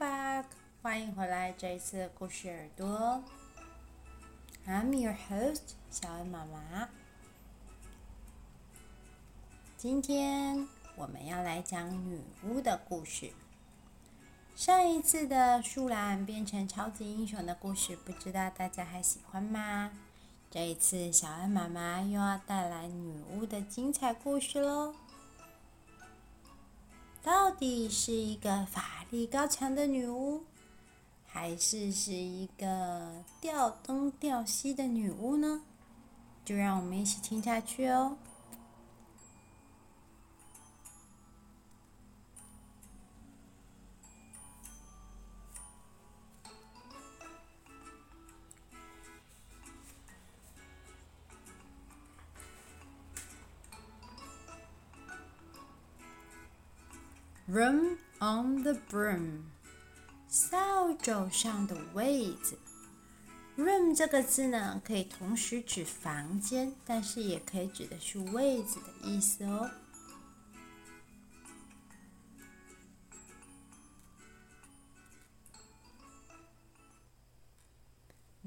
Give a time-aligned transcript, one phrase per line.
[0.00, 0.44] back，
[0.80, 3.22] 欢迎回来这一次的故事耳朵。
[4.66, 6.88] I'm your host，小恩妈妈。
[9.76, 13.30] 今天我们要来讲女巫的故事。
[14.56, 19.90] 上一次的树懒变成超级英雄的故事，不知道大家还喜欢吗？
[20.50, 24.94] 这一次小恩妈妈又要带来女巫的精彩故事喽。
[27.22, 30.42] 到底是一个法力高强的女巫，
[31.26, 35.62] 还是是一个吊东吊西的女巫呢？
[36.44, 38.16] 就让我们一起听下去哦。
[57.49, 59.43] Room on the broom，
[60.27, 62.57] 扫帚上的位子。
[63.57, 69.71] Room 这个字呢，可以同时指房间，但是也可以指的是位子的意思哦。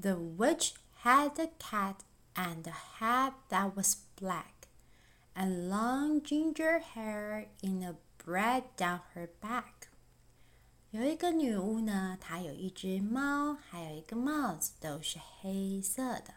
[0.01, 1.95] The witch had a cat
[2.35, 4.67] and a hat that was black,
[5.33, 9.88] and long ginger hair in a Bread down her back。
[10.90, 16.34] 有一个女巫呢，她有一只猫，还有一个帽子，都是黑色的。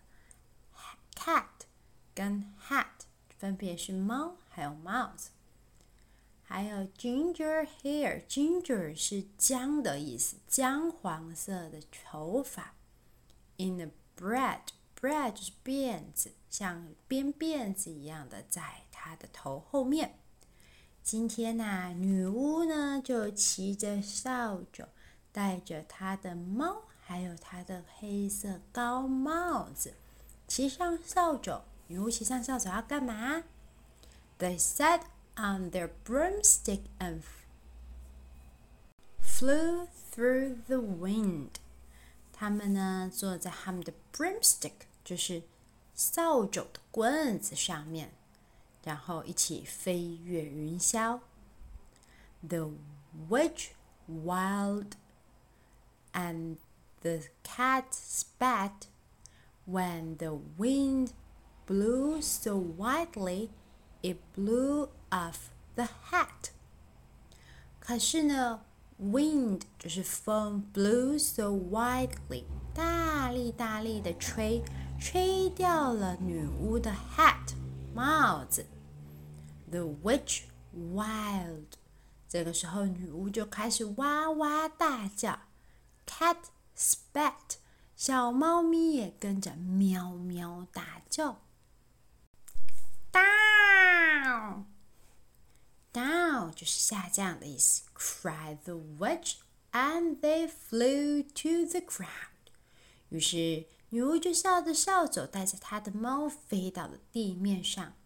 [1.16, 1.46] Cat
[2.14, 3.06] 跟 hat
[3.38, 5.32] 分别是猫还有帽子。
[6.44, 12.74] 还有 ginger hair，ginger 是姜的意思，姜黄色的头发。
[13.58, 20.20] In the bread，bread 是辫子，像编辫子一样的，在她的头后面。
[21.08, 24.90] 今天呐，女巫呢就骑着扫帚，
[25.32, 29.94] 带着她的猫，还有她的黑色高帽子，
[30.50, 31.62] 骑上扫帚。
[31.88, 33.42] 女巫骑上扫帚要干嘛
[34.38, 35.04] ？They sat
[35.38, 37.22] on their broomstick and
[39.24, 41.52] flew through the wind。
[42.34, 44.74] 他们呢坐在他们的 broomstick，
[45.06, 45.44] 就是
[45.96, 48.12] 扫帚的棍子上面。
[48.87, 51.21] 然后一起飞越云霄。
[52.47, 52.71] The
[53.31, 53.71] witch
[54.09, 54.93] wailed,
[56.13, 56.57] and
[57.03, 58.89] the cat spat
[59.67, 61.11] when the wind
[61.67, 63.51] blew so wildly
[64.03, 66.51] it blew off the hat.
[67.79, 68.65] 可是呢，
[69.01, 72.45] wind 就是风，blew so wildly
[72.75, 74.63] 大力大力的吹，
[75.01, 77.55] 吹掉了女巫的 hat
[77.95, 78.67] 帽子。
[79.70, 81.74] The witch wild，
[82.30, 85.42] 这个时候女巫就开始哇哇大叫。
[86.06, 86.38] Cat
[86.78, 87.58] spat，
[87.98, 91.42] 小猫咪也跟着喵喵大叫。
[93.12, 94.64] Down，down
[96.54, 97.84] 就是下降的意思。
[97.94, 102.08] Cried the witch，and they flew to the ground。
[103.10, 107.97] 于是女巫就笑着笑走，带着她的猫飞到了地面上。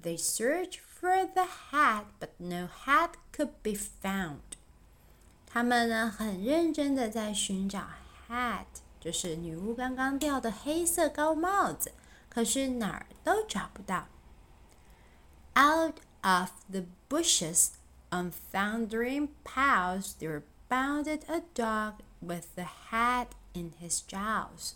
[0.00, 4.58] They searched for the hat, but no hat could be found.
[5.46, 7.86] 他们呢很认真的在寻找
[8.28, 8.66] hat，
[9.00, 11.92] 就是女巫刚刚掉的黑色高帽子，
[12.28, 14.08] 可是哪儿都找不到。
[15.54, 17.74] Out of the bushes,
[18.10, 24.74] on thundering paws, there bounded a dog with the hat in his jaws.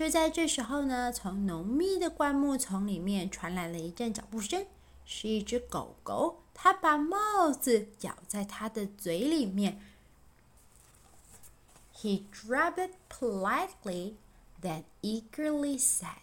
[0.00, 4.66] 就在这时候呢，从浓密的灌木丛里面传来了一阵脚步声，
[5.04, 9.80] 是一只狗狗，它把帽子咬在它的嘴里面。
[11.94, 14.16] He grabbed it politely,
[14.60, 16.20] then eagerly said,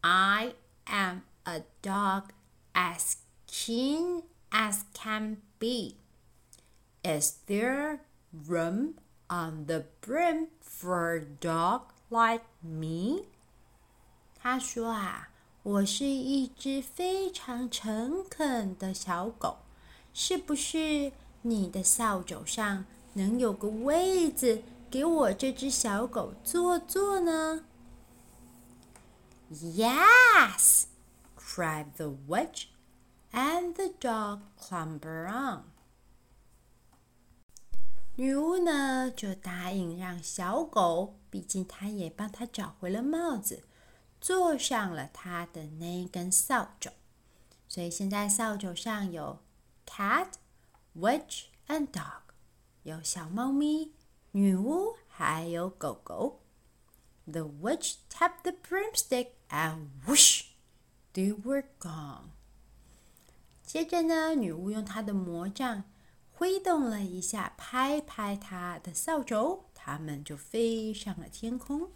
[0.00, 0.54] "I
[0.84, 2.26] am a dog
[2.72, 3.16] as
[3.48, 5.96] keen as can be.
[7.02, 7.98] Is there
[8.32, 8.94] room?"
[9.28, 13.26] on the brim for a dog like me？
[14.38, 15.30] 他说啊，
[15.62, 19.58] 我是一只非常诚恳的小狗，
[20.12, 22.84] 是不是你的扫帚上
[23.14, 27.64] 能有个位子给我这只小狗坐坐呢？
[29.50, 30.86] Yes!
[31.36, 32.68] cried the witch,
[33.32, 35.64] and the dog clambered on.
[38.19, 43.63] 女巫呢，就答应让小狗，毕竟她也帮她找回了帽子，
[44.19, 46.89] 坐上了她的那根扫帚。
[47.67, 49.43] 所以现在扫帚上有
[49.85, 50.29] cat,
[50.95, 52.21] witch, and dog.
[52.81, 53.93] 有小猫咪、
[54.31, 56.41] 女巫还有狗狗。
[57.31, 60.45] The witch tapped the broomstick and whoosh,
[61.13, 62.29] they were gone.
[63.63, 65.83] 接着呢，女巫用她的魔杖
[66.36, 71.90] 挥动了一下，拍拍她的扫帚，他们就飞上了天空。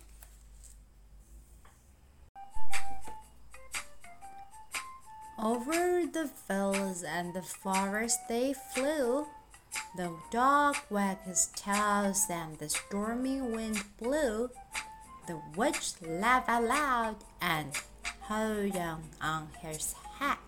[5.39, 9.27] Over the fields and the forest they flew.
[9.97, 14.51] The dog wagged his tail and the stormy wind blew.
[15.27, 17.73] The witch laughed aloud and
[18.21, 20.39] held on on his hat.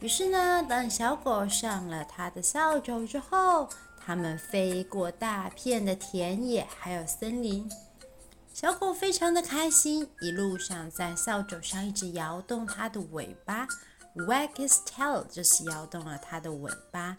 [0.00, 3.68] 于是呢，当小狗上了它的扫帚之后，
[3.98, 7.68] 它们飞过大片的田野，还有森林。
[8.54, 13.66] 小狗非常的开心，一路上在扫帚上一直摇动它的尾巴
[14.14, 17.16] ，wag his tail 就是摇动了它的尾巴。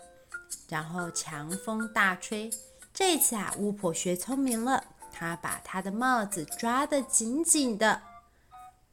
[0.70, 2.50] 然后强风大吹，
[2.94, 8.02] 这次啊，巫婆学聪明了，她把她的帽子抓得紧紧的。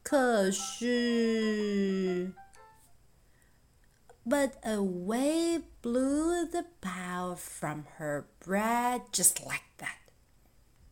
[0.03, 2.31] 可是
[4.26, 9.96] ，But away blew the bough from her bread just like that。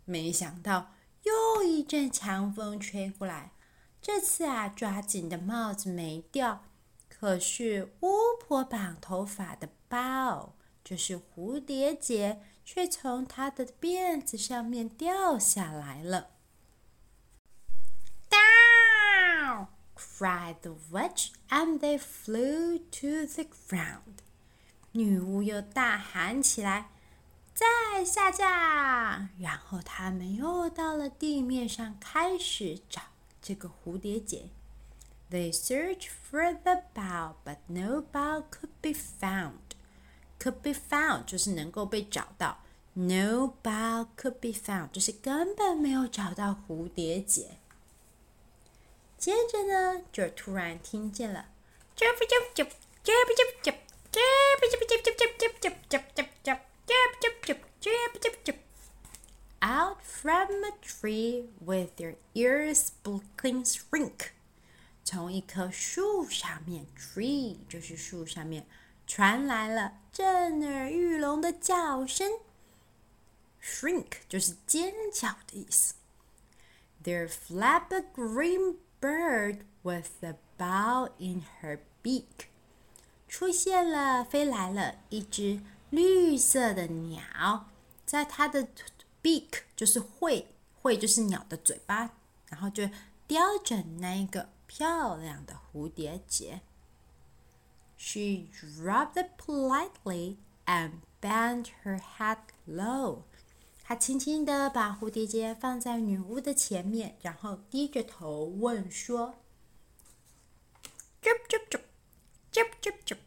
[0.04, 0.92] 没想到。
[1.22, 3.52] 又一阵强风吹过来，
[4.00, 6.64] 这次啊，抓紧的帽子没掉，
[7.10, 8.08] 可是巫
[8.40, 16.30] 婆绑头发的包，就是蝴蝶结，却从她的辫子上面掉下来了。
[19.94, 24.22] cried the witch, and they flew to the ground.
[24.92, 26.88] 女巫又大喊起来。
[27.52, 33.02] 再下降，然后他们又到了地面上，开始找
[33.42, 34.48] 这个蝴蝶结。
[35.30, 39.76] They searched for the bow, but no bow could be found.
[40.40, 42.62] Could be found 就是能够被找到。
[42.94, 47.58] No bow could be found 就是根本没有找到蝴蝶结。
[49.25, 51.47] 接着呢，就突然听见了
[51.97, 52.67] “啾啾啾啾
[53.03, 53.43] 啾啾
[58.43, 58.53] 啾”。
[59.63, 64.29] Out from a tree with their ears blinking shrink，
[65.03, 68.67] 从一棵树上面，tree 就是树上面，
[69.07, 72.31] 传来了震耳欲聋的叫声。
[73.59, 75.95] Shrink 就是尖角的意思。
[77.03, 82.48] Their flap a green bird with a bow in her beak.
[83.28, 85.60] 出现了，飞来了一只。
[85.90, 87.68] 绿色的鸟，
[88.06, 88.68] 在它的
[89.20, 90.46] beak 就是喙，
[90.80, 92.12] 喙就是鸟的嘴巴，
[92.46, 92.88] 然后就
[93.26, 96.60] 叼着那个漂亮的蝴蝶结。
[97.96, 102.38] She dropped it politely and bent her head
[102.68, 103.22] low。
[103.87, 109.35] 他轻轻地把蝴蝶结放在女巫的前面，然后低着头问说
[111.21, 111.83] ：“Chirp chirp chirp,
[112.51, 113.19] chirp chirp chirp,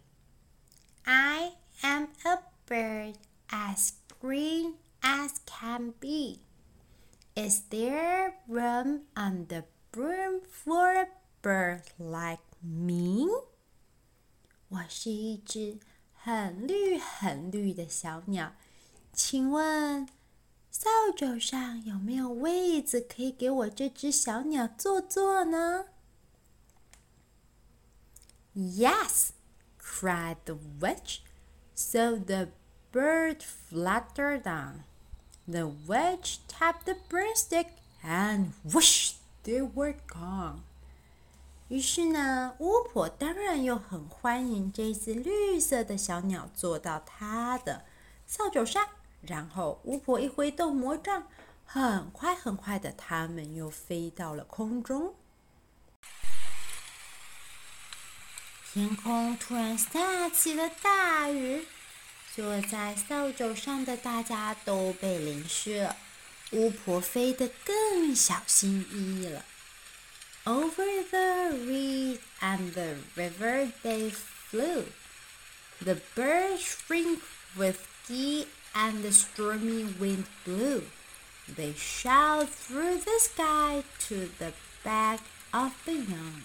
[1.04, 1.52] I
[1.82, 3.14] am a bird
[3.48, 3.90] as
[4.20, 6.40] green as can be.
[7.36, 9.62] Is there room on the
[9.92, 11.06] broom for a
[11.40, 13.28] bird like me?
[14.70, 15.78] 我是一只
[16.12, 18.54] 很绿很绿的小鸟，
[19.12, 20.08] 请问
[20.80, 25.86] 扫帚上有没有位子可以给我这只小鸟坐坐呢
[28.54, 29.30] ？Yes,
[29.82, 31.18] cried the witch.
[31.74, 32.50] So the
[32.92, 34.84] bird fluttered on.
[35.48, 37.70] The witch tapped the broomstick,
[38.04, 40.60] and whoosh, they were gone.
[41.66, 47.84] 于是呢，巫婆当然又很欢迎这只绿色的小鸟坐到她的
[48.24, 48.86] 扫帚上，
[49.20, 51.28] 然后巫婆一挥动魔杖，
[51.64, 55.14] 很快很快的，它们又飞到了空中。
[58.72, 61.66] 天空突然下起了大雨，
[62.34, 65.96] 坐在扫帚上的大家都被淋湿了。
[66.52, 69.44] 巫婆飞得更小心翼翼了。
[70.44, 74.84] Over the reed and the river they flew.
[75.80, 77.20] The birds shrink
[77.54, 80.83] with glee and the stormy wind blew.
[81.47, 85.19] They shout through the sky to the back
[85.51, 86.43] of beyond.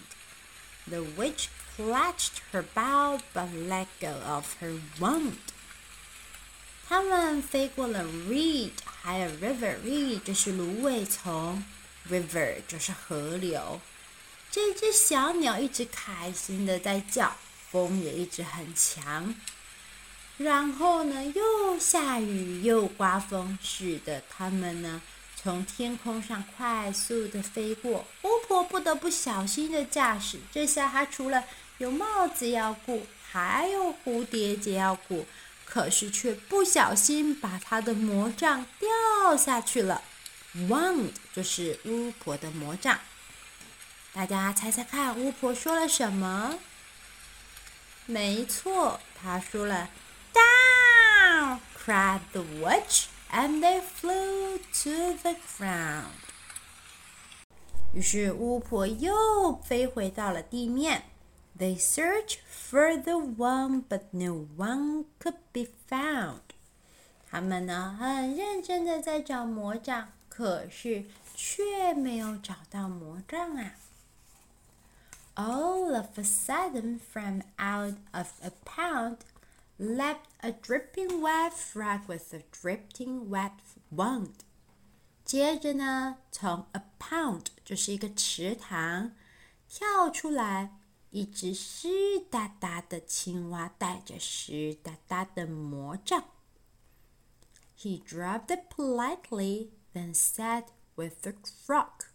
[0.87, 5.37] The witch clutched her bow but let go of her wand.
[6.87, 11.63] 它们飞过了 reed，还有 river。reed 就是芦苇丛，
[12.09, 13.79] river 就是河流。
[14.51, 17.35] 这只小鸟一直开心的在叫，
[17.71, 19.35] 风也一直很强。
[20.36, 25.00] 然后呢，又下雨又刮风，使得他们呢
[25.36, 28.04] 从天空上快速的飞过。
[28.22, 30.40] 巫婆不得不小心的驾驶。
[30.50, 31.44] 这下她除了
[31.78, 35.24] 有帽子要顾，还有蝴蝶结要顾，
[35.64, 40.02] 可是却不小心把她的魔杖掉下去了。
[40.56, 42.98] Wand 就是巫婆的魔杖。
[44.12, 46.58] 大家猜猜看，巫婆说了什么？
[48.06, 49.90] 没错，她说了。
[50.33, 51.59] Down!
[51.75, 56.13] cried the witch, and they flew to the ground.
[57.93, 61.03] 于是巫婆又飞回到了地面。
[61.57, 66.41] They searched for the one, but no one could be found.
[67.29, 73.73] 他们呢很认真的在找魔杖，可是却没有找到魔杖啊。
[75.35, 79.17] All of a sudden, from out of a pound,
[79.77, 83.53] leapt a dripping wet frog with a dripping wet
[83.91, 84.41] wand。
[85.23, 89.15] 接着呢，从 a pound 就是一个池塘
[89.67, 90.77] 跳出来
[91.11, 91.87] 一只湿
[92.29, 96.25] 哒哒的青蛙，带着湿哒哒的魔杖。
[97.77, 100.65] He dropped it politely, then said
[100.95, 101.33] with the
[101.65, 102.07] frog。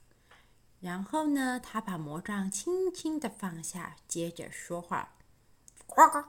[0.81, 5.15] 然后呢，他把魔杖轻轻地放下，接着说话。
[5.87, 6.25] 呱呱。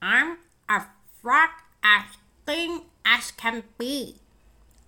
[0.00, 0.86] I'm a
[1.20, 1.50] frog
[1.80, 2.04] as
[2.44, 4.16] thin as can be.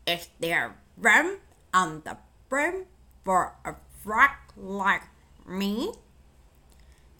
[0.06, 1.38] Is there room
[1.72, 2.86] on the brim
[3.24, 5.04] for a frog like
[5.46, 5.94] me?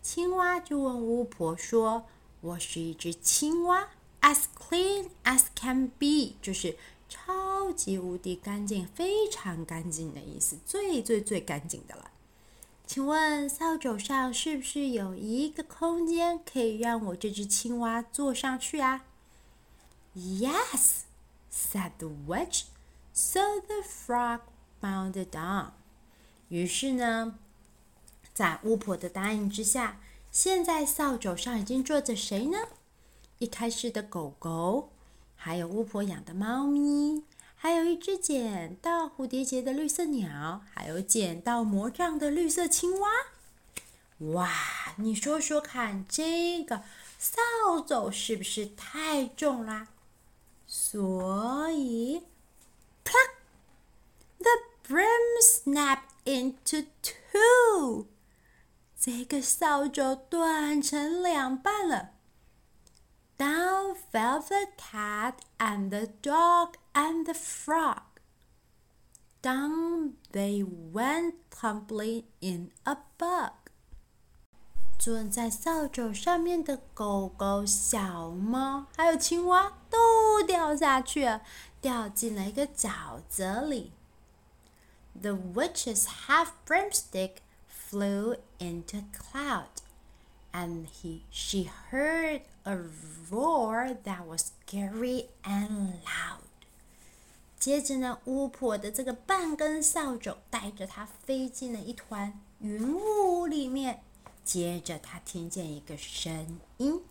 [0.03, 3.89] 青蛙就问巫婆说：“我是一只青蛙，
[4.21, 6.77] as clean as can be，就是
[7.09, 12.11] 超级无敌干净，非常干净的意思，最最最干净的了。”
[12.90, 19.06] 请问扫帚上是不是有一个空间可以让我这只青蛙坐上去啊
[20.16, 21.02] ？Yes,
[21.54, 22.64] said the witch.
[23.14, 24.40] So the frog
[24.82, 25.74] bounded on.
[26.48, 27.38] 于是呢，
[28.34, 32.58] 在巫婆的答应之下，现在扫帚上已经坐着谁呢？
[33.38, 34.90] 一开始的狗狗，
[35.36, 37.24] 还有巫婆养的猫咪。
[37.59, 43.09] 还有一只捡到蝴蝶结的绿色鸟，还有捡到魔杖的绿色青蛙。
[44.33, 44.51] 哇，
[44.97, 46.83] 你说说看，这个
[47.19, 47.41] 扫
[47.87, 49.89] 帚是不是太重啦？
[50.67, 52.23] 所以，
[53.05, 54.51] pluck，the
[54.87, 58.07] brim snapped into two，
[58.99, 62.11] 这个扫帚断成两半了。
[63.37, 68.03] Down fell the cat and the dog and the frog.
[69.43, 73.53] Down they went tumbling in a bug.
[74.99, 81.43] 坐在扫帚上面的狗狗、小猫还有青蛙都掉下去了，
[81.81, 83.93] 掉进了一个沼泽里。
[85.21, 89.83] The witch's half broomstick flew into a cloud
[90.53, 92.79] and he she heard a
[93.31, 96.41] roar that was scary and loud.
[97.60, 104.02] 接着呢，巫婆的这个半根扫帚带着她飞进了一团云雾里面。
[104.46, 107.04] 接着她听见一个声音，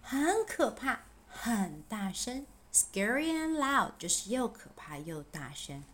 [0.00, 5.84] 很可怕，很大声，scary and loud，就是又可怕又大声。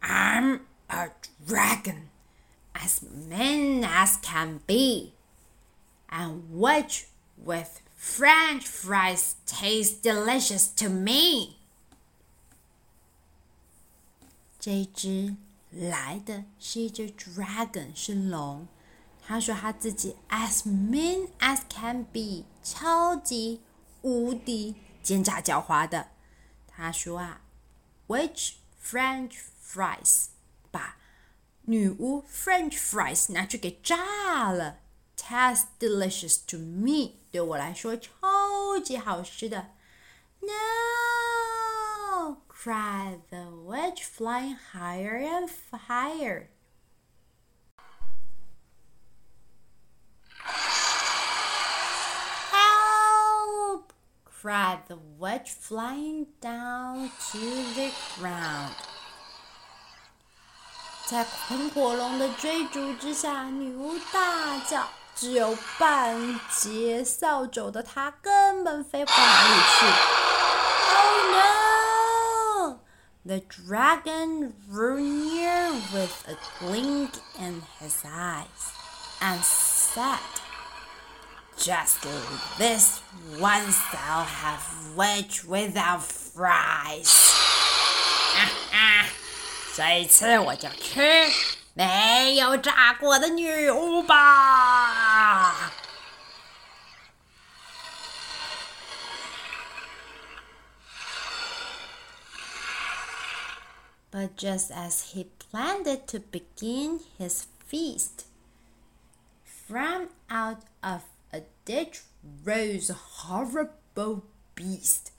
[0.00, 1.12] I'm a
[1.46, 2.08] dragon,
[2.74, 5.12] as mean as can be
[6.10, 7.04] and which
[7.36, 11.61] with French fries tastes delicious to me。
[14.62, 15.34] 这只
[15.72, 18.68] 来的是一只 dragon，是龙。
[19.20, 23.60] 他说他自己 as mean as can be，超级
[24.02, 26.10] 无敌奸诈狡猾的。
[26.68, 27.40] 他说啊
[28.06, 30.26] ，which French fries
[30.70, 30.96] 把
[31.62, 34.78] 女巫 French fries 拿去给炸了。
[35.16, 39.72] ，taste delicious to me，对我来说超级好吃的。
[40.38, 41.31] No!
[42.61, 46.49] cried the witch, flying higher and higher.
[52.51, 53.93] Help!
[54.25, 57.39] cried the witch, flying down to
[57.75, 58.73] the ground.
[61.05, 64.87] 在喷火龙的追逐之下，女巫大叫。
[65.15, 69.87] 只有半截扫帚的他根本飞不到哪里去。
[70.93, 71.70] Oh no!
[73.25, 78.71] The dragon drew near with a glint in his eyes
[79.21, 80.19] and said,
[81.57, 82.03] Just
[82.57, 83.01] this
[83.39, 87.33] once I'll have wedge without fries.
[89.77, 91.01] 这一次我就吃
[91.75, 95.70] 没有炸过的女巫吧。
[104.11, 108.25] But just as he planned to begin his feast,
[109.43, 111.01] from out of
[111.33, 112.03] a ditch
[112.45, 114.21] rose a horrible
[114.55, 115.11] beast.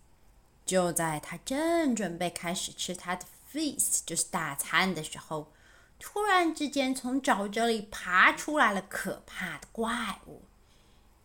[0.64, 5.52] 就在他正准备开始吃他的 feast，就是大餐的时候，
[5.98, 10.42] 突然之间从沼泽里爬出来了可怕的怪物。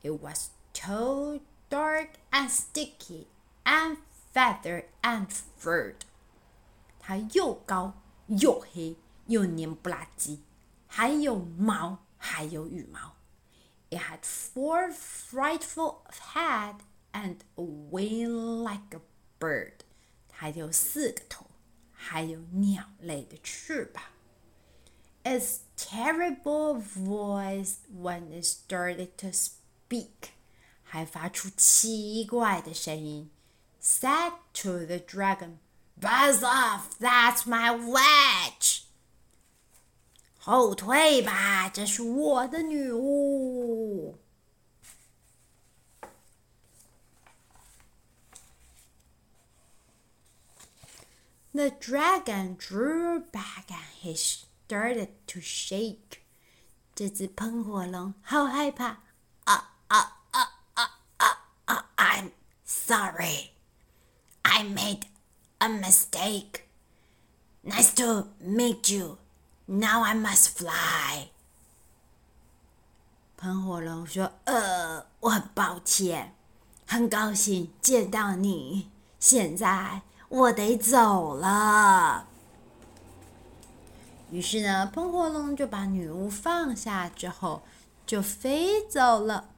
[0.02, 3.28] It was tall, dark, and sticky,
[3.64, 3.98] and
[4.34, 6.06] feathered and furred.
[7.08, 8.96] 它又高又黑
[9.28, 10.42] 又黏不拉几，
[10.88, 13.16] 还有毛，还有羽毛。
[13.90, 16.02] It had four frightful
[16.34, 16.78] head
[17.12, 19.02] and a wing like a
[19.40, 19.80] bird。
[20.28, 21.46] 它有四个头，
[21.92, 24.04] 还有鸟类的翅膀。
[25.24, 30.32] Its terrible voice when it started to speak，
[30.84, 33.30] 还发出奇怪的声音，
[33.82, 35.58] said to the dragon。
[36.00, 36.98] Buzz off!
[37.00, 38.82] That's my wedge.
[40.40, 44.20] 后退吧，这是我的女巫。
[51.54, 56.20] The dragon drew back and he started to shake.
[56.96, 59.04] 这只喷火龙好害怕。
[59.46, 61.90] 啊啊啊啊啊啊！
[61.96, 62.32] I'm
[62.66, 63.52] sorry.
[64.42, 65.04] I made
[65.60, 66.68] a mistake.
[67.64, 69.18] Nice to meet you.
[69.66, 71.30] Now I must fly.
[73.38, 76.36] 喷火龙说：“呃，我很抱歉，
[76.86, 78.90] 很高兴见到你。
[79.20, 82.28] 现在我得走了。”
[84.32, 87.62] 于是呢，喷火龙就把女巫放下之后，
[88.06, 89.50] 就飞走了。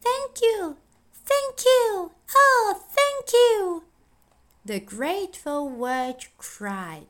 [0.00, 0.76] Thank you,
[1.24, 3.84] thank you, oh, thank you.
[4.67, 7.05] The grateful witch cried.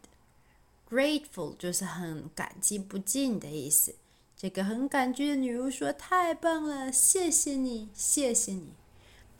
[0.88, 3.96] Grateful 就是很感激不尽的意思。
[4.38, 8.74] 这个很感激的女巫说：“太棒了，谢谢你，谢谢你。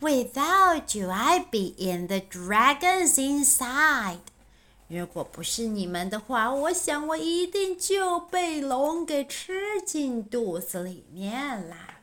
[0.00, 4.18] Without you, I'd be in the dragon's inside.
[4.88, 12.00] 如果不是你们的话，我想我一定就被龙给吃进肚子里面啦。”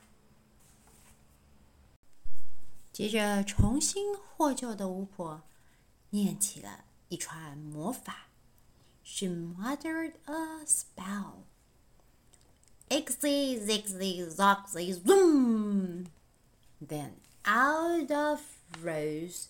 [2.94, 5.42] 接着重新获救的巫婆。
[6.16, 8.28] 念起了一串魔法。
[9.04, 11.44] She muttered a spell.
[12.90, 16.06] Ixy, zixy, zoxy, zoom.
[16.82, 18.40] Then out of
[18.82, 19.48] rose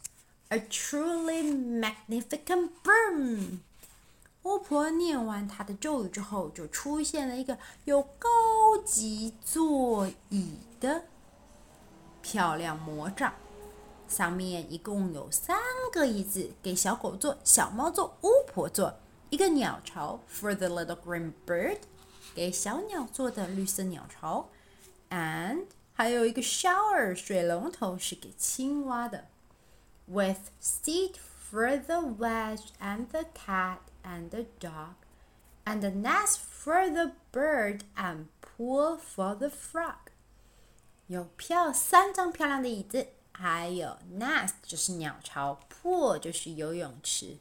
[0.49, 3.59] a truly magnificent broom.
[4.41, 8.29] 巫婆念完她的咒语之后，就出现了一个有高
[8.83, 11.05] 级座椅的
[12.21, 13.33] 漂亮魔杖。
[14.15, 15.59] 上面一共有三
[15.91, 18.97] 个椅子，给小狗坐、小猫坐、巫婆坐。
[19.29, 21.79] 一个鸟巢，for the little green bird，
[22.33, 24.47] 给小鸟做的绿色鸟巢。
[25.09, 29.25] And 还有一个 shower 水龙头是给青蛙的。
[30.05, 31.15] With seat
[31.51, 34.95] for the wedge and the cat and the dog,
[35.65, 40.13] and a nest for the bird and pool for the frog。
[41.07, 43.07] 有漂三张漂亮的椅子。
[43.37, 47.37] 还有 nest 就是鸟巢，pool 就是游泳池。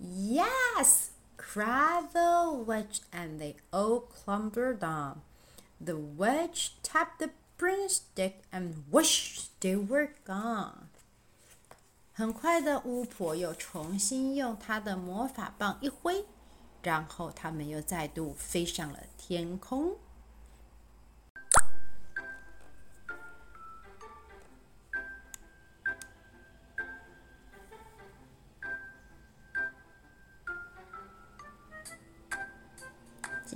[0.00, 5.20] Yes, cried the witch, and they all clambered on.
[5.78, 10.88] The witch tapped the broomstick, and whoosh, they were gone.
[12.14, 16.24] 很快的，巫婆又重新用她的魔法棒一挥，
[16.82, 19.96] 然后他们又再度飞上了天空。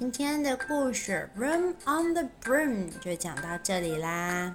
[0.02, 4.52] 今天的故事《Room on the Broom》就讲到这里啦。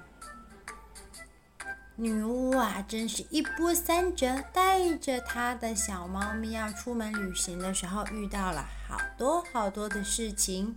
[1.96, 10.76] 女巫啊，真是一波三折，带着她的小猫咪要出门旅行的时候，遇到了好多好多的事情。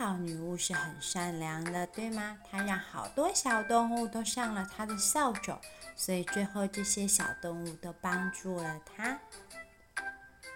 [0.00, 2.38] 好女巫是很善良的，对吗？
[2.50, 5.58] 她让好多小动物都上了她的扫帚。
[5.94, 9.18] 所以最后，这些小动物都帮助了她。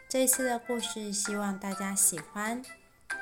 [0.09, 2.63] 这次的故事希望大家喜欢。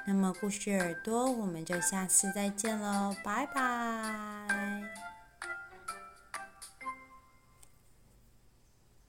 [0.06, 4.41] 那么故事耳朵，我们就下次再见喽，拜拜。